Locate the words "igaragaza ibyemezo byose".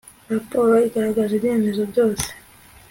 0.87-2.27